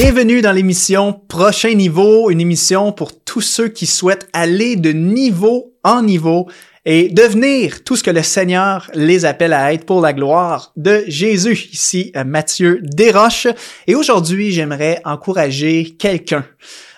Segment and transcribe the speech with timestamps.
[0.00, 5.74] Bienvenue dans l'émission Prochain Niveau, une émission pour tous ceux qui souhaitent aller de niveau
[5.82, 6.48] en niveau
[6.84, 11.02] et devenir tout ce que le Seigneur les appelle à être pour la gloire de
[11.08, 11.68] Jésus.
[11.72, 13.48] Ici euh, Mathieu Desroches
[13.88, 16.46] et aujourd'hui j'aimerais encourager quelqu'un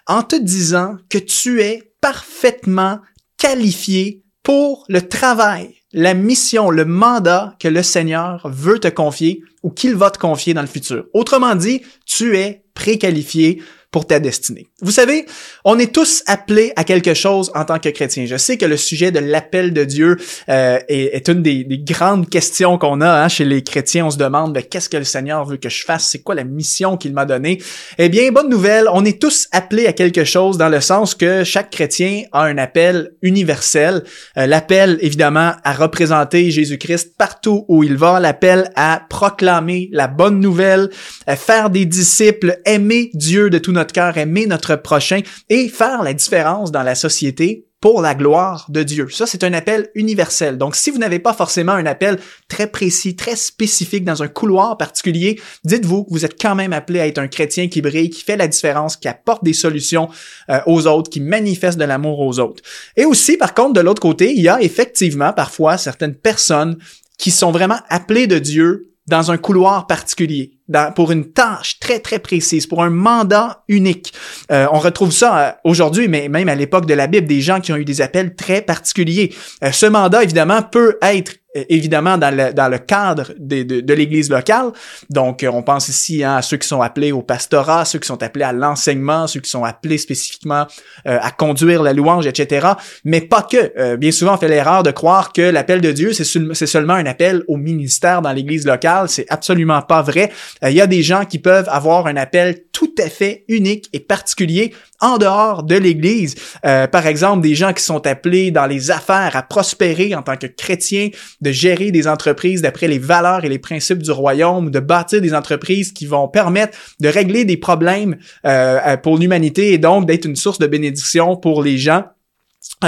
[0.07, 2.98] en te disant que tu es parfaitement
[3.39, 9.70] qualifié pour le travail, la mission, le mandat que le Seigneur veut te confier ou
[9.70, 11.04] qu'il va te confier dans le futur.
[11.13, 14.68] Autrement dit, tu es préqualifié pour ta destinée.
[14.82, 15.26] Vous savez,
[15.64, 18.25] on est tous appelés à quelque chose en tant que chrétien.
[18.25, 20.16] Je sais que le sujet de l'appel de Dieu
[20.49, 24.07] euh, est, une des, grandes questions qu'on a hein, chez les chrétiens.
[24.07, 26.44] On se demande ben, qu'est-ce que le Seigneur veut que je fasse, c'est quoi la
[26.44, 27.61] mission qu'il m'a donnée?
[27.99, 31.43] Eh bien, bonne nouvelle, on est tous appelés à quelque chose dans le sens que
[31.43, 34.05] chaque chrétien a un appel universel.
[34.36, 38.20] Euh, l'appel, évidemment, à représenter Jésus-Christ partout où il va.
[38.20, 40.91] L'appel à proclamer la bonne nouvelle,
[41.27, 46.03] à faire des disciples, aimer Dieu de tout notre cœur, aimer notre prochain et faire
[46.03, 49.09] la différence dans la société pour la gloire de Dieu.
[49.11, 50.59] Ça, c'est un appel universel.
[50.59, 54.77] Donc, si vous n'avez pas forcément un appel très précis, très spécifique dans un couloir
[54.77, 58.23] particulier, dites-vous que vous êtes quand même appelé à être un chrétien qui brille, qui
[58.23, 60.11] fait la différence, qui apporte des solutions
[60.51, 62.62] euh, aux autres, qui manifeste de l'amour aux autres.
[62.97, 66.77] Et aussi, par contre, de l'autre côté, il y a effectivement parfois certaines personnes
[67.17, 70.53] qui sont vraiment appelées de Dieu dans un couloir particulier,
[70.94, 74.12] pour une tâche très très précise, pour un mandat unique.
[74.50, 77.60] Euh, on retrouve ça euh, aujourd'hui, mais même à l'époque de la Bible, des gens
[77.60, 79.34] qui ont eu des appels très particuliers.
[79.64, 84.70] Euh, ce mandat, évidemment, peut être euh, évidemment dans le, cadre de, l'Église locale.
[85.08, 88.06] Donc, euh, on pense ici hein, à ceux qui sont appelés au pastorat, ceux qui
[88.06, 90.68] sont appelés à l'enseignement, ceux qui sont appelés spécifiquement
[91.08, 92.68] euh, à conduire la louange, etc.
[93.05, 93.96] Mais pas que.
[93.96, 96.24] bien souvent, on fait l'erreur de croire que l'appel de Dieu, c'est
[96.66, 99.08] seulement un appel au ministère dans l'Église locale.
[99.08, 100.30] C'est absolument pas vrai.
[100.62, 104.00] Il y a des gens qui peuvent avoir un appel tout à fait unique et
[104.00, 106.34] particulier en dehors de l'Église.
[106.62, 110.46] par exemple, des gens qui sont appelés dans les affaires à prospérer en tant que
[110.46, 111.08] chrétiens,
[111.40, 115.34] de gérer des entreprises d'après les valeurs et les principes du royaume, de bâtir des
[115.34, 120.24] entreprises qui vont permettre de régler des problèmes euh, euh, pour l'humanité et donc d'être
[120.24, 122.20] une source de bénédiction pour les gens euh,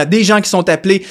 [0.07, 1.07] des gens qui sont appelés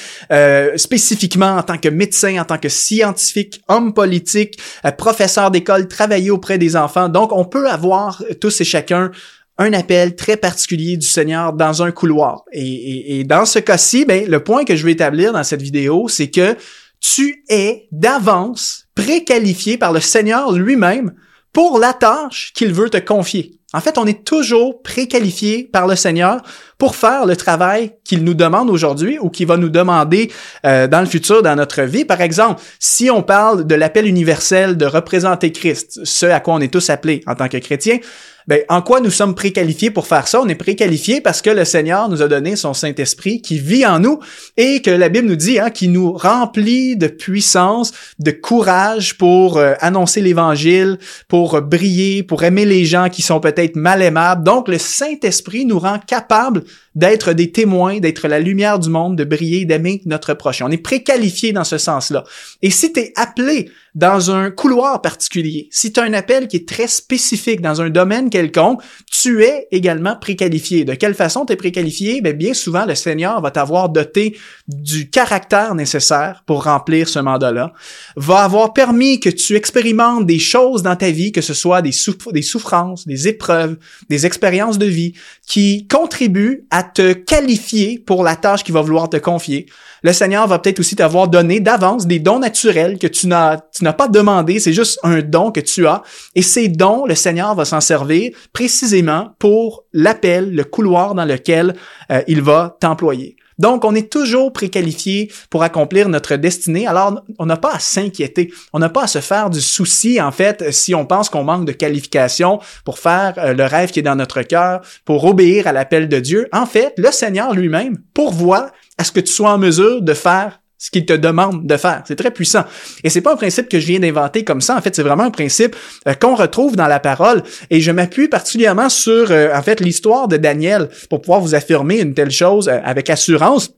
[0.76, 4.58] spécifiquement en tant que médecins, en tant que scientifiques, hommes politiques,
[4.98, 7.08] professeurs d'école, travailler auprès des enfants.
[7.08, 9.10] Donc, on peut avoir tous et chacun
[9.58, 12.44] un appel très particulier du Seigneur dans un couloir.
[12.52, 16.08] Et, et dans ce cas-ci, ben, le point que je veux établir dans cette vidéo,
[16.08, 16.56] c'est que
[17.00, 21.12] tu es d'avance préqualifié par le Seigneur lui-même
[21.52, 23.60] pour la tâche qu'il veut te confier.
[23.74, 26.42] En fait, on est toujours préqualifié par le Seigneur
[26.78, 30.30] pour faire le travail qu'il nous demande aujourd'hui ou qu'il va nous demander
[30.66, 32.04] euh, dans le futur, dans notre vie.
[32.04, 36.60] Par exemple, si on parle de l'appel universel de représenter Christ, ce à quoi on
[36.60, 37.98] est tous appelés en tant que chrétiens,
[38.46, 40.40] ben, en quoi nous sommes préqualifiés pour faire ça?
[40.40, 44.00] On est préqualifiés parce que le Seigneur nous a donné son Saint-Esprit qui vit en
[44.00, 44.18] nous
[44.56, 49.58] et que la Bible nous dit, hein, qui nous remplit de puissance, de courage pour
[49.58, 50.98] euh, annoncer l'Évangile,
[51.28, 54.44] pour briller, pour aimer les gens qui sont peut-être mal aimables.
[54.44, 56.64] Donc, le Saint-Esprit nous rend capables
[56.94, 60.66] d'être des témoins, d'être la lumière du monde, de briller, d'aimer notre prochain.
[60.68, 62.24] On est préqualifié dans ce sens-là.
[62.60, 66.56] Et si tu es appelé dans un couloir particulier, si tu as un appel qui
[66.56, 70.84] est très spécifique dans un domaine quelconque, tu es également préqualifié.
[70.84, 72.22] De quelle façon tu es préqualifié?
[72.22, 77.72] Bien, bien souvent, le Seigneur va t'avoir doté du caractère nécessaire pour remplir ce mandat-là,
[78.16, 81.92] va avoir permis que tu expérimentes des choses dans ta vie, que ce soit des,
[82.32, 83.76] des souffrances, des épreuves,
[84.08, 85.12] des expériences de vie,
[85.46, 89.66] qui contribuent à te qualifier pour la tâche qu'il va vouloir te confier.
[90.02, 93.84] Le Seigneur va peut-être aussi t'avoir donné d'avance des dons naturels que tu n'as, tu
[93.84, 96.04] n'as pas demandé, c'est juste un don que tu as.
[96.36, 101.74] Et ces dons, le Seigneur va s'en servir précisément pour l'appel, le couloir dans lequel
[102.12, 103.34] euh, il va t'employer.
[103.58, 106.86] Donc, on est toujours préqualifié pour accomplir notre destinée.
[106.86, 108.52] Alors, on n'a pas à s'inquiéter.
[108.72, 111.64] On n'a pas à se faire du souci, en fait, si on pense qu'on manque
[111.64, 115.72] de qualification pour faire euh, le rêve qui est dans notre cœur, pour obéir à
[115.72, 116.48] l'appel de Dieu.
[116.52, 120.61] En fait, le Seigneur lui-même pourvoit à ce que tu sois en mesure de faire
[120.82, 122.02] ce qu'il te demande de faire.
[122.08, 122.64] C'est très puissant.
[123.04, 124.76] Et c'est pas un principe que je viens d'inventer comme ça.
[124.76, 125.76] En fait, c'est vraiment un principe
[126.08, 127.44] euh, qu'on retrouve dans la parole.
[127.70, 132.00] Et je m'appuie particulièrement sur, euh, en fait, l'histoire de Daniel pour pouvoir vous affirmer
[132.00, 133.70] une telle chose euh, avec assurance.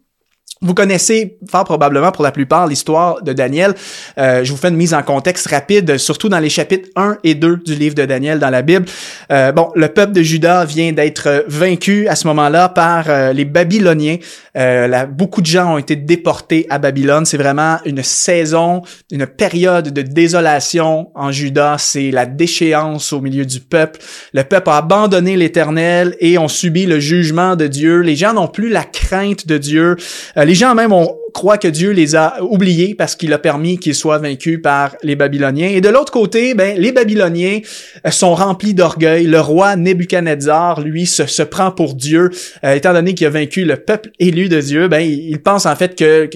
[0.62, 3.74] Vous connaissez fort probablement pour la plupart l'histoire de Daniel.
[4.18, 7.34] Euh, je vous fais une mise en contexte rapide, surtout dans les chapitres 1 et
[7.34, 8.86] 2 du livre de Daniel dans la Bible.
[9.30, 13.44] Euh, bon, le peuple de Juda vient d'être vaincu à ce moment-là par euh, les
[13.44, 14.16] Babyloniens.
[14.56, 17.24] Euh, beaucoup de gens ont été déportés à Babylone.
[17.24, 21.76] C'est vraiment une saison, une période de désolation en Juda.
[21.78, 24.00] C'est la déchéance au milieu du peuple.
[24.32, 28.00] Le peuple a abandonné l'Éternel et ont subi le jugement de Dieu.
[28.00, 29.96] Les gens n'ont plus la crainte de Dieu.
[30.36, 33.76] Euh, les gens même ont croient que Dieu les a oubliés parce qu'il a permis
[33.76, 35.66] qu'ils soient vaincus par les Babyloniens.
[35.66, 37.58] Et de l'autre côté, ben, les Babyloniens
[38.06, 39.26] euh, sont remplis d'orgueil.
[39.26, 42.30] Le roi Nebuchadnezzar, lui, se, prend pour Dieu.
[42.62, 45.74] Euh, étant donné qu'il a vaincu le peuple élu de Dieu, ben, il, pense en
[45.74, 46.30] fait que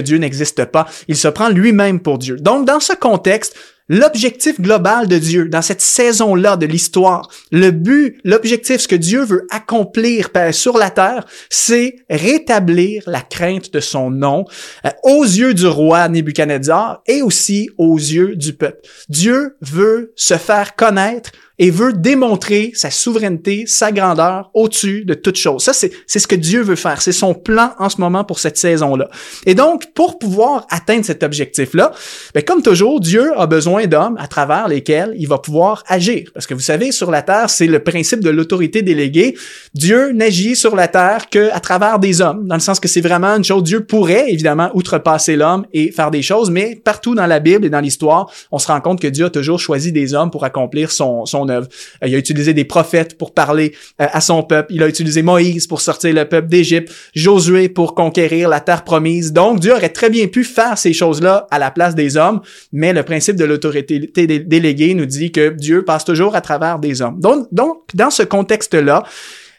[0.00, 0.86] Dieu n'existe pas.
[1.08, 2.36] Il se prend lui-même pour Dieu.
[2.36, 3.56] Donc, dans ce contexte,
[3.94, 9.22] L'objectif global de Dieu dans cette saison-là de l'histoire, le but, l'objectif, ce que Dieu
[9.22, 14.46] veut accomplir sur la terre, c'est rétablir la crainte de son nom
[14.86, 18.80] euh, aux yeux du roi Nebuchadnezzar et aussi aux yeux du peuple.
[19.10, 21.30] Dieu veut se faire connaître
[21.62, 25.62] et veut démontrer sa souveraineté, sa grandeur au-dessus de toute chose.
[25.62, 27.00] Ça, c'est, ce que Dieu veut faire.
[27.00, 29.08] C'est son plan en ce moment pour cette saison-là.
[29.46, 31.92] Et donc, pour pouvoir atteindre cet objectif-là,
[32.34, 36.28] ben, comme toujours, Dieu a besoin d'hommes à travers lesquels il va pouvoir agir.
[36.34, 39.36] Parce que vous savez, sur la terre, c'est le principe de l'autorité déléguée.
[39.72, 43.00] Dieu n'agit sur la terre que à travers des hommes, dans le sens que c'est
[43.00, 43.62] vraiment une chose.
[43.62, 47.70] Dieu pourrait, évidemment, outrepasser l'homme et faire des choses, mais partout dans la Bible et
[47.70, 50.90] dans l'histoire, on se rend compte que Dieu a toujours choisi des hommes pour accomplir
[50.90, 54.72] son, son euh, il a utilisé des prophètes pour parler euh, à son peuple.
[54.74, 59.32] Il a utilisé Moïse pour sortir le peuple d'Égypte, Josué pour conquérir la terre promise.
[59.32, 62.40] Donc, Dieu aurait très bien pu faire ces choses-là à la place des hommes,
[62.72, 67.02] mais le principe de l'autorité déléguée nous dit que Dieu passe toujours à travers des
[67.02, 67.20] hommes.
[67.20, 69.04] Donc, donc dans ce contexte-là,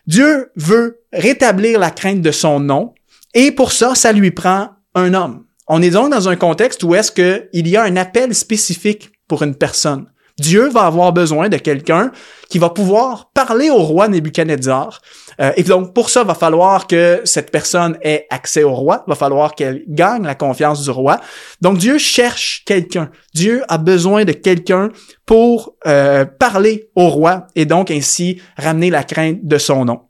[0.08, 2.94] Dieu veut rétablir la crainte de son nom,
[3.34, 5.46] et pour ça, ça lui prend un homme.
[5.68, 9.44] On est donc dans un contexte où est-ce qu'il y a un appel spécifique pour
[9.44, 10.08] une personne.
[10.40, 12.12] Dieu va avoir besoin de quelqu'un
[12.50, 15.00] qui va pouvoir parler au roi Nebuchadnezzar.
[15.40, 19.16] Euh, et donc, pour ça, va falloir que cette personne ait accès au roi, va
[19.16, 21.20] falloir qu'elle gagne la confiance du roi.
[21.62, 23.10] Donc, Dieu cherche quelqu'un.
[23.34, 24.90] Dieu a besoin de quelqu'un
[25.26, 30.02] pour euh, parler au roi et donc ainsi ramener la crainte de son nom.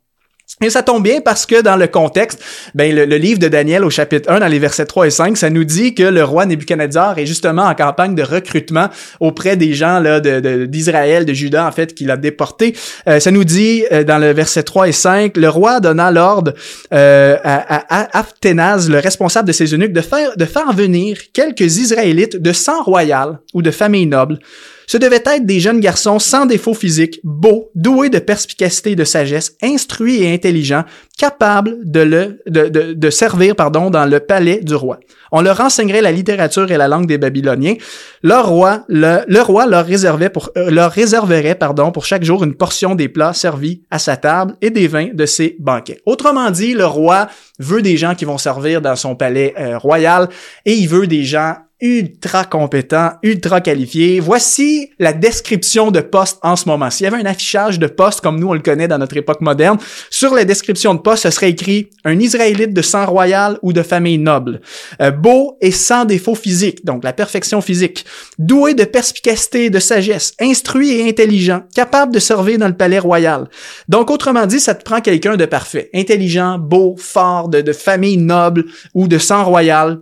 [0.62, 2.40] Et ça tombe bien parce que dans le contexte,
[2.76, 5.50] ben le, livre de Daniel au chapitre 1, dans les versets 3 et 5, ça
[5.50, 8.88] nous dit que le roi Nebuchadnezzar est justement en campagne de recrutement
[9.20, 12.76] auprès des gens là d'Israël, de, Juda en fait, qu'il a déporté.
[13.08, 16.54] Euh, ça nous dit euh, dans le verset 3 et 5, le roi donna l'ordre
[16.94, 22.42] euh, à, à, le responsable de ses eunuques, de faire, de faire venir quelques Israélites
[22.42, 24.40] de sang royal ou de famille noble
[24.88, 29.04] ce devaient être des jeunes garçons sans défaut physique, beaux, doués de perspicacité et de
[29.04, 30.84] sagesse, instruits et intelligents,
[31.18, 35.00] capables de, le, de, de, de, servir pardon, dans le palais du roi.
[35.32, 37.76] On leur enseignerait la littérature et la langue des Babyloniens.
[38.24, 42.56] Roi, le, le roi leur, réservait pour, euh, leur réserverait pardon, pour chaque jour une
[42.56, 46.00] portion des plats servis à sa table et des vins de ses banquets.
[46.06, 47.28] Autrement dit, le roi
[47.60, 50.30] veut des gens qui vont servir dans son palais euh, royal
[50.66, 54.20] et il veut des gens ultra compétent, ultra qualifié.
[54.20, 56.90] Voici la description de poste en ce moment.
[56.90, 59.42] S'il y avait un affichage de poste comme nous on le connaît dans notre époque
[59.42, 59.78] moderne,
[60.10, 63.82] sur la description de poste, ce serait écrit un Israélite de sang royal ou de
[63.82, 64.62] famille noble,
[65.02, 68.06] euh, beau et sans défaut physique, donc la perfection physique,
[68.40, 73.50] doué de perspicacité de sagesse, instruit et intelligent, capable de servir dans le palais royal.
[73.90, 78.66] Donc autrement dit, ça te prend quelqu'un de parfait, intelligent, beau, fort, de famille noble
[78.94, 80.00] ou de sang royal.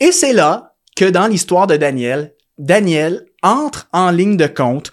[0.00, 4.90] Et c'est là que dans l'histoire de Daniel, Daniel entre en ligne de compte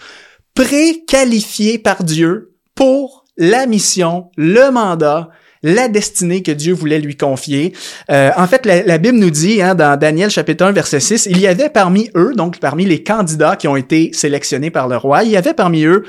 [0.56, 5.29] préqualifié par Dieu pour la mission, le mandat,
[5.63, 7.74] la destinée que Dieu voulait lui confier.
[8.10, 11.39] Euh, en fait, la, Bible nous dit, hein, dans Daniel chapitre 1, verset 6, il
[11.39, 15.24] y avait parmi eux, donc parmi les candidats qui ont été sélectionnés par le roi,
[15.24, 16.06] il y avait parmi eux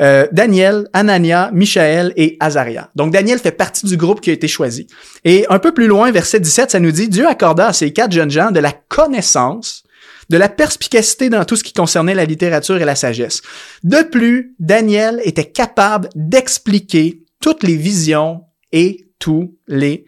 [0.00, 2.90] euh, Daniel, Anania, Michaël et Azaria.
[2.96, 4.86] Donc Daniel fait partie du groupe qui a été choisi.
[5.24, 8.12] Et un peu plus loin, verset 17, ça nous dit, Dieu accorda à ces quatre
[8.12, 9.84] jeunes gens de la connaissance,
[10.30, 13.42] de la perspicacité dans tout ce qui concernait la littérature et la sagesse.
[13.82, 20.06] De plus, Daniel était capable d'expliquer toutes les visions et tous les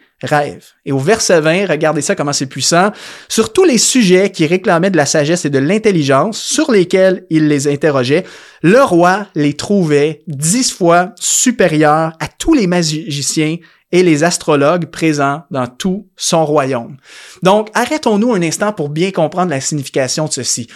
[0.84, 2.90] Et au verset 20, regardez ça comment c'est puissant,
[3.28, 7.48] sur tous les sujets qui réclamaient de la sagesse et de l'intelligence, sur lesquels il
[7.48, 8.24] les interrogeait,
[8.62, 13.56] le roi les trouvait dix fois supérieurs à tous les magiciens
[13.92, 16.96] et les astrologues présents dans tout son royaume.
[17.42, 20.66] Donc, arrêtons-nous un instant pour bien comprendre la signification de ceci.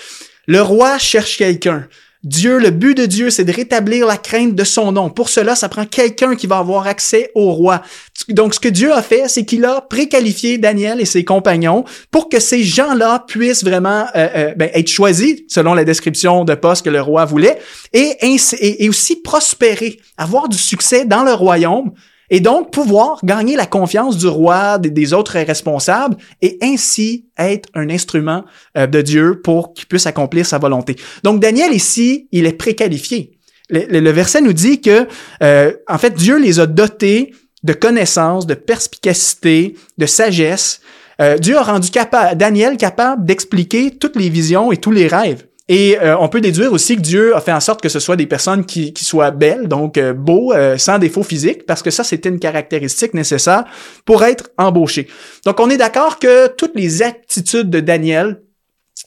[0.47, 1.87] Le roi cherche quelqu'un.
[2.23, 5.09] Dieu, le but de Dieu, c'est de rétablir la crainte de son nom.
[5.09, 7.83] Pour cela, ça prend quelqu'un qui va avoir accès au roi.
[8.29, 12.29] Donc, ce que Dieu a fait, c'est qu'il a préqualifié Daniel et ses compagnons pour
[12.29, 16.85] que ces gens-là puissent vraiment euh, euh, ben, être choisis selon la description de poste
[16.85, 17.59] que le roi voulait
[17.95, 21.93] et, et aussi prospérer, avoir du succès dans le royaume
[22.31, 27.91] et donc pouvoir gagner la confiance du roi, des, autres responsables, et ainsi être un
[27.91, 28.45] instrument
[28.77, 30.97] euh, de Dieu pour qu'il puisse accomplir sa volonté.
[31.25, 33.33] Donc Daniel ici, il est préqualifié.
[33.69, 35.07] Le, le, verset nous dit que,
[35.43, 37.33] euh, en fait, Dieu les a dotés
[37.63, 40.81] de connaissances, de perspicacité, de sagesse.
[41.21, 45.47] Euh, Dieu a rendu capable, Daniel capable d'expliquer toutes les visions et tous les rêves.
[45.73, 48.17] Et euh, on peut déduire aussi que Dieu a fait en sorte que ce soit
[48.17, 52.03] des personnes qui, soient belles, donc euh, beaux, euh, sans défaut physique, parce que ça,
[52.03, 53.63] c'était une caractéristique nécessaire
[54.05, 55.07] pour être embauché.
[55.47, 58.43] Donc, on est d'accord que toutes les attitudes de Daniel,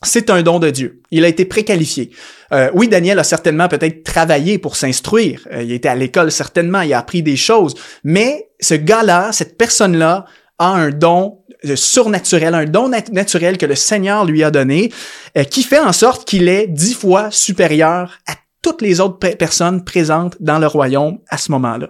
[0.04, 1.02] c'est un don de Dieu.
[1.12, 2.12] Il a été préqualifié.
[2.54, 5.46] Euh, oui, Daniel a certainement peut-être travaillé pour s'instruire.
[5.52, 7.76] il était à l'école certainement, il a appris des choses.
[8.06, 10.24] Mais ce gars-là, cette personne-là,
[10.60, 11.40] a un don
[11.76, 14.92] surnaturel, un don naturel que le Seigneur lui a donné,
[15.38, 19.84] euh, qui fait en sorte qu'il est dix fois supérieur à toutes les autres personnes
[19.84, 21.90] présentes dans le royaume à ce moment-là.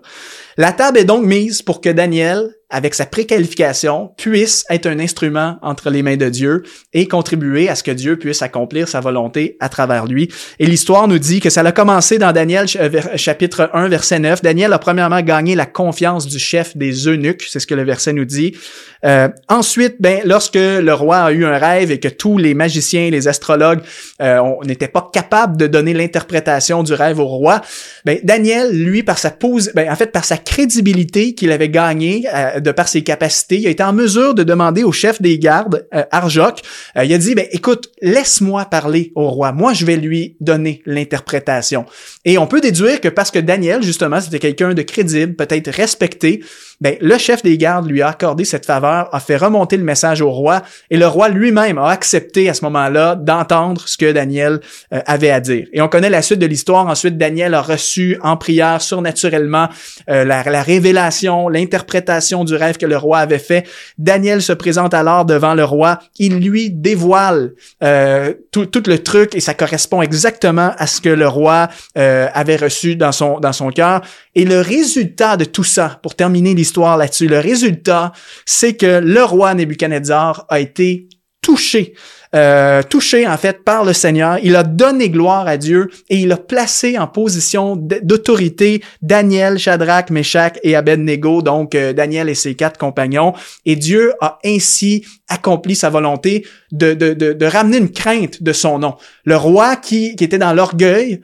[0.58, 5.58] La table est donc mise pour que Daniel avec sa préqualification, puisse être un instrument
[5.62, 9.58] entre les mains de Dieu et contribuer à ce que Dieu puisse accomplir sa volonté
[9.60, 10.30] à travers lui.
[10.58, 14.42] Et l'histoire nous dit que ça a commencé dans Daniel euh, chapitre 1 verset 9.
[14.42, 18.12] Daniel a premièrement gagné la confiance du chef des eunuques, c'est ce que le verset
[18.12, 18.58] nous dit.
[19.06, 23.10] Euh, ensuite, ben lorsque le roi a eu un rêve et que tous les magiciens,
[23.12, 23.82] les astrologues,
[24.22, 27.62] euh, on n'était pas capables de donner l'interprétation du rêve au roi,
[28.06, 32.26] ben Daniel, lui, par sa pose, ben en fait par sa crédibilité qu'il avait gagnée
[32.34, 35.38] euh, de par ses capacités, il a été en mesure de demander au chef des
[35.38, 36.62] gardes, euh, Arjoc,
[36.98, 40.82] euh, il a dit, ben, écoute, laisse-moi parler au roi, moi je vais lui donner
[40.86, 41.86] l'interprétation.
[42.26, 46.42] Et on peut déduire que parce que Daniel, justement, c'était quelqu'un de crédible, peut-être respecté,
[46.82, 50.22] ben, le chef des gardes lui a accordé cette faveur, a fait remonter le message
[50.22, 54.60] au roi, et le roi lui-même a accepté à ce moment-là d'entendre ce que Daniel
[54.94, 55.68] euh, avait à dire.
[55.72, 56.88] Et on connaît la suite de l'histoire.
[56.88, 59.70] Ensuite, Daniel a reçu en prière surnaturellement
[60.10, 63.68] euh, la, la, révélation, l'interprétation du rêve que le roi avait fait.
[63.98, 66.00] Daniel se présente alors devant le roi.
[66.18, 71.28] Il lui dévoile euh, tout, le truc et ça correspond exactement à ce que le
[71.28, 74.02] roi avait reçu dans son dans son cœur.
[74.36, 78.12] Et le résultat de tout ça, pour terminer l'histoire là-dessus, le résultat,
[78.46, 81.08] c'est que le roi Nebuchadnezzar a été
[81.42, 81.94] touché,
[82.36, 84.40] euh, touché en fait par le Seigneur.
[84.42, 90.10] Il a donné gloire à Dieu et il a placé en position d'autorité Daniel, Shadrach,
[90.10, 93.34] Meshach et Abednego, donc euh, Daniel et ses quatre compagnons.
[93.66, 98.96] Et Dieu a ainsi accompli sa volonté de, ramener une crainte de son nom.
[99.26, 101.22] Le roi qui, qui était dans l'orgueil,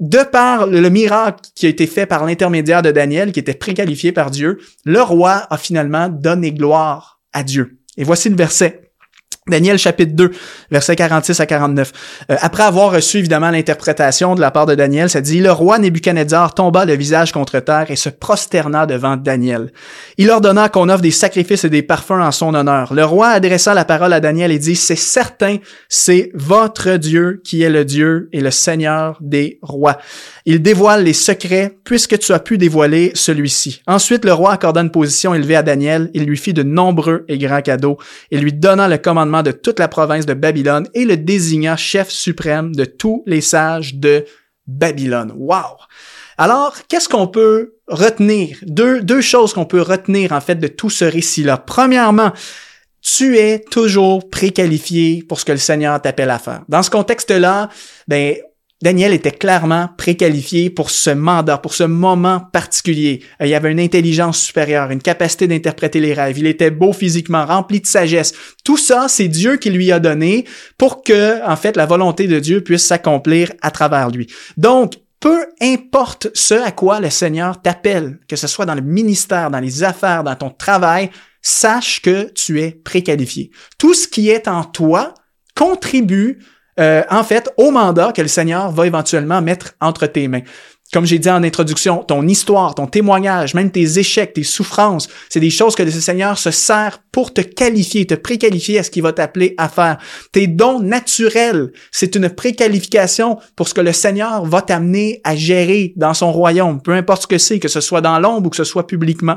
[0.00, 4.12] de par le miracle qui a été fait par l'intermédiaire de Daniel, qui était préqualifié
[4.12, 7.78] par Dieu, le roi a finalement donné gloire à Dieu.
[7.96, 8.87] Et voici le verset.
[9.48, 10.30] Daniel chapitre 2,
[10.70, 11.92] versets 46 à 49.
[12.30, 15.78] Euh, après avoir reçu évidemment l'interprétation de la part de Daniel, ça dit, le roi
[15.78, 19.72] Nebuchadnezzar tomba le visage contre terre et se prosterna devant Daniel.
[20.16, 22.94] Il ordonna qu'on offre des sacrifices et des parfums en son honneur.
[22.94, 25.56] Le roi adressa la parole à Daniel et dit, c'est certain,
[25.88, 29.98] c'est votre Dieu qui est le Dieu et le Seigneur des rois.
[30.46, 33.82] Il dévoile les secrets puisque tu as pu dévoiler celui-ci.
[33.86, 36.10] Ensuite, le roi accorda une position élevée à Daniel.
[36.14, 37.98] Il lui fit de nombreux et grands cadeaux
[38.30, 42.08] et lui donna le commandement de toute la province de Babylone et le désigna chef
[42.10, 44.24] suprême de tous les sages de
[44.66, 45.32] Babylone.
[45.36, 45.76] Wow!
[46.36, 48.58] Alors, qu'est-ce qu'on peut retenir?
[48.62, 51.56] Deux, deux choses qu'on peut retenir, en fait, de tout ce récit-là.
[51.56, 52.32] Premièrement,
[53.00, 56.62] tu es toujours préqualifié pour ce que le Seigneur t'appelle à faire.
[56.68, 57.68] Dans ce contexte-là,
[58.06, 58.36] ben,
[58.80, 63.24] Daniel était clairement préqualifié pour ce mandat, pour ce moment particulier.
[63.42, 66.38] Euh, il avait une intelligence supérieure, une capacité d'interpréter les rêves.
[66.38, 68.32] Il était beau physiquement, rempli de sagesse.
[68.64, 70.44] Tout ça, c'est Dieu qui lui a donné
[70.76, 74.28] pour que, en fait, la volonté de Dieu puisse s'accomplir à travers lui.
[74.56, 79.50] Donc, peu importe ce à quoi le Seigneur t'appelle, que ce soit dans le ministère,
[79.50, 81.10] dans les affaires, dans ton travail,
[81.42, 83.50] sache que tu es préqualifié.
[83.76, 85.14] Tout ce qui est en toi
[85.56, 86.38] contribue
[86.78, 90.42] euh, en fait, au mandat que le Seigneur va éventuellement mettre entre tes mains.
[90.90, 95.40] Comme j'ai dit en introduction, ton histoire, ton témoignage, même tes échecs, tes souffrances, c'est
[95.40, 99.02] des choses que le Seigneur se sert pour te qualifier, te préqualifier à ce qu'il
[99.02, 99.98] va t'appeler à faire.
[100.32, 105.92] Tes dons naturels, c'est une préqualification pour ce que le Seigneur va t'amener à gérer
[105.96, 108.56] dans son royaume, peu importe ce que c'est, que ce soit dans l'ombre ou que
[108.56, 109.36] ce soit publiquement.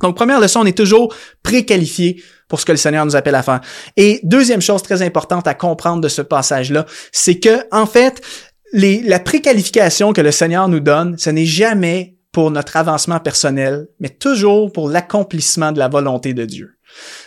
[0.00, 3.42] Donc, première leçon, on est toujours préqualifié pour ce que le Seigneur nous appelle à
[3.42, 3.62] faire.
[3.96, 8.20] Et deuxième chose très importante à comprendre de ce passage-là, c'est que, en fait,
[8.74, 14.10] la préqualification que le Seigneur nous donne, ce n'est jamais pour notre avancement personnel, mais
[14.10, 16.74] toujours pour l'accomplissement de la volonté de Dieu.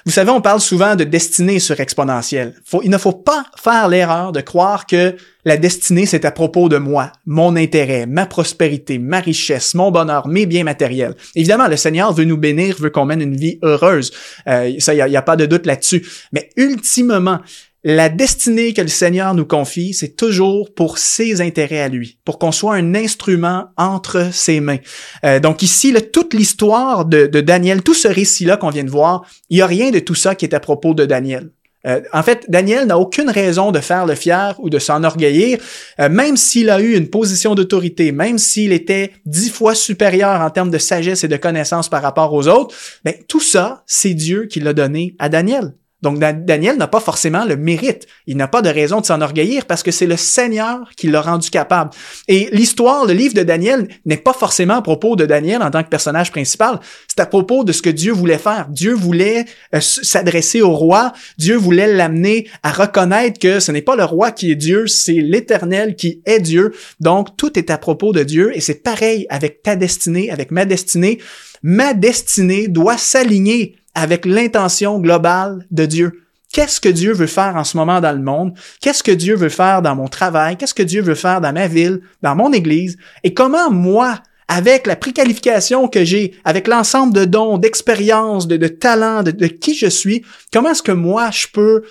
[0.05, 2.53] Vous savez, on parle souvent de destinée sur exponentielle.
[2.84, 6.77] il ne faut pas faire l'erreur de croire que la destinée, c'est à propos de
[6.77, 11.15] moi, mon intérêt, ma prospérité, ma richesse, mon bonheur, mes biens matériels.
[11.36, 14.12] Évidemment, le Seigneur veut nous bénir, veut qu'on mène une vie heureuse.
[14.48, 16.05] Euh, ça, il n'y a, a pas de doute là-dessus.
[16.31, 17.39] Mais ultimement,
[17.88, 22.39] la destinée que le Seigneur nous confie, c'est toujours pour ses intérêts à lui, pour
[22.39, 24.80] qu'on soit un instrument entre ses mains.
[25.24, 29.58] Euh, donc ici, toute l'histoire de, Daniel, tout ce récit-là qu'on vient de voir, il
[29.58, 31.51] n'y a rien de tout ça qui est à propos de Daniel.
[31.86, 35.60] Euh, en fait, Daniel n'a aucune raison de faire le fier ou de s'enorgueillir,
[36.00, 40.50] euh, même s'il a eu une position d'autorité, même s'il était dix fois supérieur en
[40.50, 42.75] termes de sagesse et de connaissance par rapport aux autres.
[43.04, 45.75] Ben, tout ça, c'est Dieu qui l'a donné à Daniel.
[46.06, 48.06] Donc Daniel n'a pas forcément le mérite.
[48.28, 51.50] Il n'a pas de raison de s'enorgueillir parce que c'est le Seigneur qui l'a rendu
[51.50, 51.90] capable.
[52.28, 55.82] Et l'histoire, le livre de Daniel n'est pas forcément à propos de Daniel en tant
[55.82, 56.80] que personnage principal.
[57.08, 58.68] C'est à propos de ce que Dieu voulait faire.
[58.70, 61.12] Dieu voulait euh, s'adresser au roi.
[61.40, 65.14] Dieu voulait l'amener à reconnaître que ce n'est pas le roi qui est Dieu, c'est
[65.14, 66.72] l'Éternel qui est Dieu.
[67.00, 70.66] Donc tout est à propos de Dieu et c'est pareil avec ta destinée, avec ma
[70.66, 71.18] destinée.
[71.67, 76.22] Ma destinée doit s'aligner avec l'intention globale de Dieu.
[76.53, 78.53] Qu'est-ce que Dieu veut faire en ce moment dans le monde?
[78.81, 80.57] Qu'est-ce que Dieu veut faire dans mon travail?
[80.57, 83.00] Qu'est-ce que Dieu veut faire dans ma ville, dans mon église?
[83.24, 89.24] Et comment moi, avec la préqualification que j'ai, avec l'ensemble de dons, d'expériences, de, talents,
[89.24, 91.81] de, qui je suis, comment est-ce que moi, je peux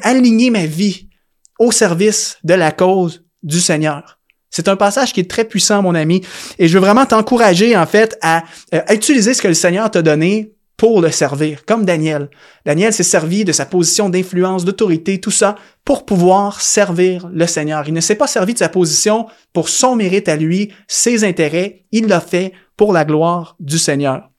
[0.00, 1.10] aligner ma vie
[1.58, 4.19] au service de la cause du Seigneur?
[4.50, 6.22] C'est un passage qui est très puissant, mon ami,
[6.58, 10.02] et je veux vraiment t'encourager, en fait, à, à utiliser ce que le Seigneur t'a
[10.02, 12.30] donné pour le servir, comme Daniel.
[12.64, 17.86] Daniel s'est servi de sa position d'influence, d'autorité, tout ça, pour pouvoir servir le Seigneur.
[17.86, 21.84] Il ne s'est pas servi de sa position pour son mérite à lui, ses intérêts,
[21.92, 24.30] il l'a fait pour la gloire du Seigneur.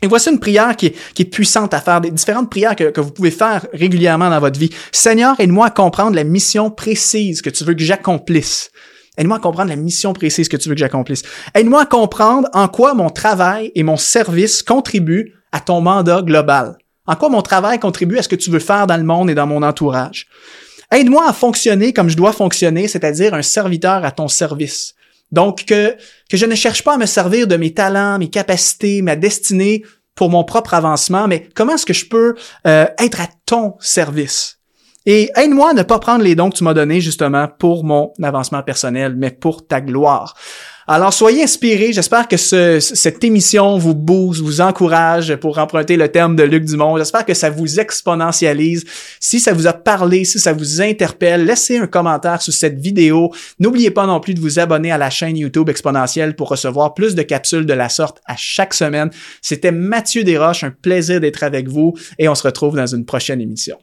[0.00, 3.30] Et voici une prière qui est, puissante à faire, des différentes prières que, vous pouvez
[3.30, 4.70] faire régulièrement dans votre vie.
[4.90, 8.70] Seigneur, aide-moi à comprendre la mission précise que tu veux que j'accomplisse.
[9.16, 11.22] Aide-moi à comprendre la mission précise que tu veux que j'accomplisse.
[11.54, 16.76] Aide-moi à comprendre en quoi mon travail et mon service contribuent à ton mandat global?
[17.06, 19.34] En quoi mon travail contribue à ce que tu veux faire dans le monde et
[19.34, 20.26] dans mon entourage?
[20.90, 24.94] Aide-moi à fonctionner comme je dois fonctionner, c'est-à-dire un serviteur à ton service.
[25.32, 25.96] Donc, que,
[26.30, 29.82] que je ne cherche pas à me servir de mes talents, mes capacités, ma destinée
[30.14, 32.34] pour mon propre avancement, mais comment est-ce que je peux
[32.66, 34.53] euh, être à ton service?
[35.06, 38.12] Et aide-moi à ne pas prendre les dons que tu m'as donnés justement pour mon
[38.22, 40.34] avancement personnel, mais pour ta gloire.
[40.86, 41.92] Alors soyez inspirés.
[41.92, 46.98] J'espère que cette émission vous booste, vous encourage, pour emprunter le terme de Luc Dumont.
[46.98, 48.84] J'espère que ça vous exponentialise.
[49.18, 53.32] Si ça vous a parlé, si ça vous interpelle, laissez un commentaire sous cette vidéo.
[53.58, 57.14] N'oubliez pas non plus de vous abonner à la chaîne YouTube Exponentielle pour recevoir plus
[57.14, 59.10] de capsules de la sorte à chaque semaine.
[59.40, 63.40] C'était Mathieu Desroches, un plaisir d'être avec vous et on se retrouve dans une prochaine
[63.40, 63.78] émission.